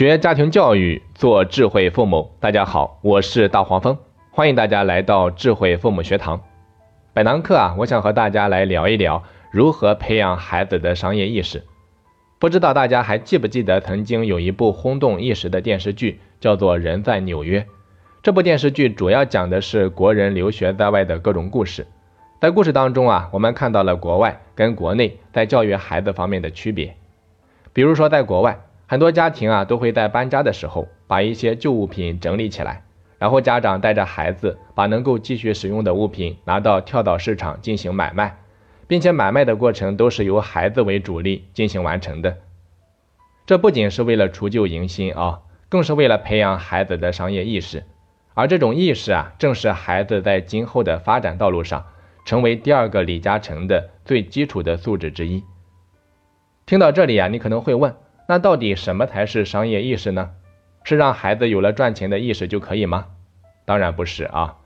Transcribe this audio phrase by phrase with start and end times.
[0.00, 2.30] 学家庭教育，做智慧父母。
[2.40, 3.98] 大家好，我是大黄蜂，
[4.30, 6.40] 欢迎大家来到智慧父母学堂。
[7.12, 11.64] 本堂课啊，我想和大家来聊一聊如何培养孩子的商业意识。
[12.38, 17.60] 不知道大家还记不记得曾经有一部轰动一时的电视剧，叫做《人在纽约》。
[18.22, 21.86] 这部电视剧主要讲的是国人留学在外的各种故事。
[22.40, 26.96] 在故事当中啊，我们看到了国外跟国内在教育孩子方面的区别。
[27.74, 28.60] 比如说，在国外，
[28.90, 32.82] 很多家庭啊都会在搬家的时候把一些旧物品整理起来，
[33.20, 38.36] 然后家长带着孩子把能够继续使用的物品拿到跳蚤市场进行买卖，
[38.88, 42.38] 并且买卖的过程都是由孩子为主力进行完成的。
[43.46, 45.38] 这不仅是为了除旧迎新啊，
[45.68, 47.84] 更是为了培养孩子的商业意识。
[48.34, 51.86] 而这种意识啊，正是孩子在今后的发展道路上
[52.24, 55.44] 成为第二个李嘉诚的最基础的素质之一。
[56.66, 57.94] 听到这里啊，你可能会问。
[58.30, 60.30] 那到底什么才是商业意识呢？
[60.84, 63.06] 是让孩子有了赚钱的意识就可以吗？
[63.64, 64.58] 当然不是啊！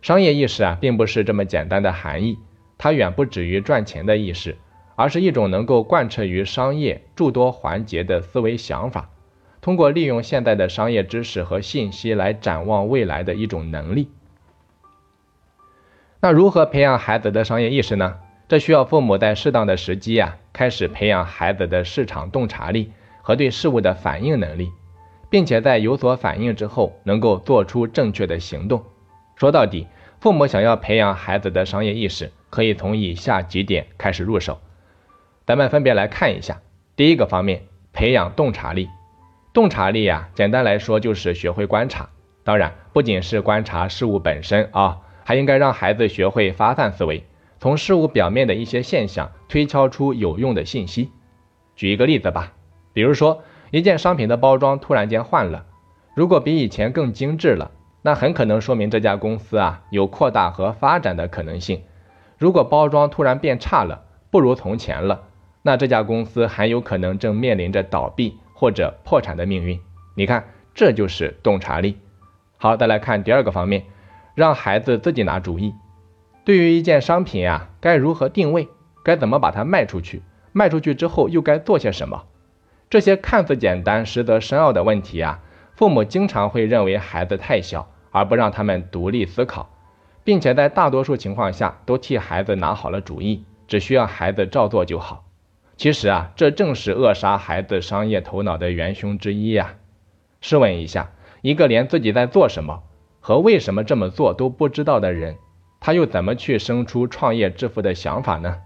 [0.00, 2.38] 商业意识啊，并不是这么简单的含义，
[2.78, 4.56] 它远不止于赚钱的意识，
[4.96, 9.10] 而是一种能够贯彻于商业诸多环节的思维想法，
[9.60, 14.08] 通过利用现在的商业知识和信息来展望未来的一种能力。
[16.20, 18.16] 那如何培养孩子的商业意识呢？
[18.48, 22.92] 这需要父母在适当的时机啊，开始培养孩子的市场洞察力。
[23.30, 24.72] 和对事物的反应能力，
[25.28, 28.82] 并且在有所反应之后，能够做出正确的行动。
[29.36, 29.86] 说到底，
[30.18, 34.58] 父母想要培养孩子的商业意识，可以从以下几点开始入手。
[35.46, 36.60] 咱们分别来看一下。
[36.96, 38.88] 第一个方面，培养洞察力。
[39.52, 42.08] 洞察力呀，简单来说就是学会观察。
[42.42, 47.22] 当然，不仅是观察事物本身啊，还应该让孩子学会发散思维，
[47.60, 51.12] 从事物表面的一些现象推敲出有用的信息。
[51.76, 52.54] 举一个例子吧。
[52.92, 55.64] 比如说，一件商品的包装突然间换了，
[56.14, 57.70] 如果比以前更精致了，
[58.02, 61.82] 那很可能说明这家公司啊有扩大和发展的可能性。
[62.38, 65.22] 如果包装突然变差了，不如从前了，
[65.62, 69.78] 那这家公司很有可能正面临着倒闭或者破产的命运。
[70.14, 71.98] 你看，这就是洞察力。
[72.56, 73.84] 好，再来看第二个方面，
[74.34, 75.74] 让孩子自己拿主意。
[76.44, 78.68] 对于一件商品啊，该如何定位？
[79.04, 80.22] 该怎么把它卖出去？
[80.52, 82.24] 卖出去之后又该做些什么？
[82.90, 85.38] 这些看似简单，实则深奥的问题啊，
[85.76, 89.70] 父母经常会认为孩子太小，而不让他们独立思考，
[90.24, 95.24] 并且在大多数情况下都替孩子拿好了主意，只需要孩子照做就好。
[95.76, 99.76] 其实啊，这正是扼杀孩子商业头脑的元凶之一呀。
[100.40, 101.12] 试问一下，
[101.42, 102.82] 一个连自己在做什么
[103.20, 105.36] 和为什么这么做都不知道的人，
[105.78, 108.56] 他又怎么去生出创业致富的想法呢？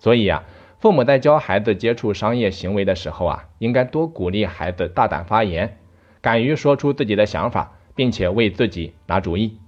[0.00, 0.42] 所以呀。
[0.80, 5.76] 父母在教孩子接触商业行为的时候啊，应该多鼓励孩子大胆发言，
[6.22, 9.58] 敢于说出自己的想法，并且为自己拿主意。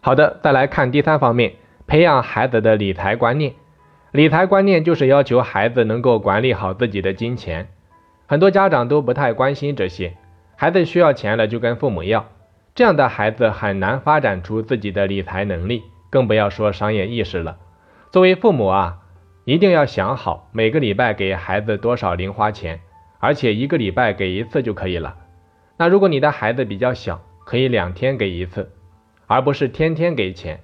[0.00, 1.54] 好的，再来看第三方面，
[1.88, 3.54] 培养孩子的理财观念。
[4.12, 7.66] 理财观念就是要求孩子能够管理好自己的金钱。
[8.26, 10.16] 很多家长都不太关心这些，
[10.54, 12.28] 孩子需要钱了就跟父母要，
[12.76, 17.56] 这样的孩子很难发展出自己的理财能力，更不要说商业意识了。
[18.12, 18.98] 作为父母啊。
[19.44, 22.80] 一定要想好每个礼拜给孩子多少零花钱，
[23.18, 25.16] 而且一个礼拜给一次就可以了。
[25.76, 28.70] 那如果你的孩子比较小，可以两天给一次，
[29.26, 30.60] 而不是天天给钱。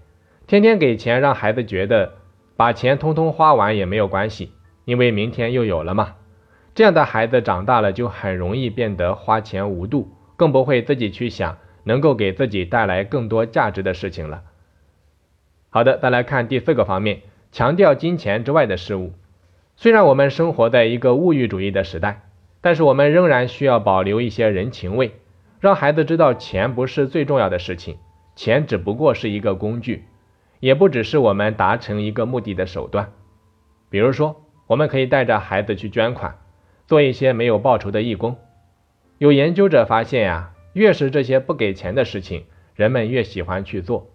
[0.47, 2.15] 天天给钱让孩子觉得
[2.57, 4.53] 把钱通通花完也没有关系，
[4.85, 6.15] 因为明天又有了嘛。
[6.75, 14.43] 这样的孩子长大了就很容易变得花钱无度，更不会自己去想能够给自己带来更多价值的事情了。
[15.69, 17.23] 好的，再来看第四个方面。
[17.51, 19.13] 强调金钱之外的事物。
[19.77, 22.23] 虽然我们生活在一个物欲主义的时代，
[22.61, 25.13] 但是我们仍然需要保留一些人情味，
[25.61, 27.97] 让孩子知道钱不是最重要的事情，
[28.35, 30.05] 钱只不过是一个工具，
[30.61, 33.13] 也不只是我们达成一个目的的手段。
[33.89, 36.39] 比如说，我们可以带着孩子去捐款，
[36.87, 38.37] 做一些没有报酬的义工。
[39.19, 42.45] 有研究者发现呀，越是这些不给钱的事情，
[42.75, 44.11] 人们越喜欢去做。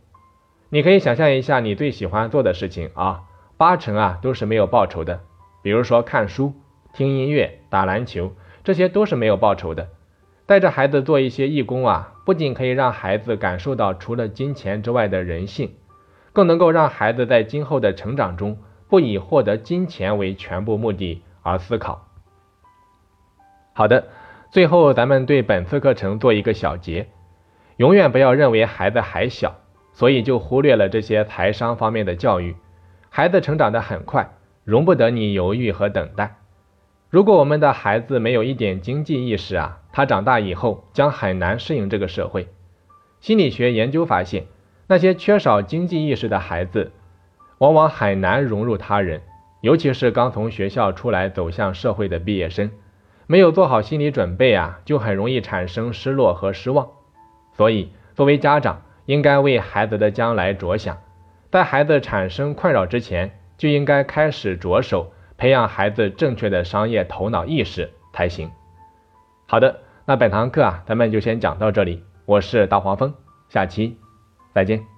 [0.74, 3.26] 你可以想象一下你最喜欢做的事情啊，
[3.58, 5.20] 八成啊都是没有报酬的。
[5.62, 6.56] 比如说看书、
[6.94, 8.34] 听音乐、打篮球，
[8.64, 9.90] 这些都是没有报酬的。
[10.48, 15.76] 带着孩子做一些义工啊，不仅可以让孩子感受到除了金钱之外的人性，
[16.34, 18.58] 更能够让孩子在今后的成长中
[18.90, 22.08] 不以获得金钱为全部目的而思考。
[23.74, 24.08] 好的，
[24.50, 27.10] 最后咱们对本次课程做一个小结，
[27.78, 29.58] 永远不要认为孩子还小。
[29.94, 32.56] 所以就忽略了这些财商方面的教育，
[33.10, 34.32] 孩子成长的很快，
[34.64, 36.38] 容不得你犹豫和等待。
[37.10, 42.48] 如果我们的孩子没有一点经济意识啊，他长大以后将很难适应这个社会。
[43.20, 44.48] 心理学研究发现，
[44.88, 46.92] 那些缺少经济意识的孩子，
[47.60, 49.22] 往往很难融入他人，
[49.62, 52.72] 尤其是刚从学校出来走向社会的毕业生，
[53.28, 56.90] 没有做好心理准备啊，就很容易产生失落和失望。
[57.56, 60.98] 所以，作为家长，应该为孩子的将来着想，
[61.52, 68.52] 在孩子产生困扰之前，就应该开始着手培养孩子正确的商业头脑意识才行。
[69.46, 72.04] 好的，那本堂课啊，咱们就先讲到这里。
[72.26, 73.14] 我是大黄蜂，
[73.50, 73.98] 下期
[74.54, 74.93] 再见。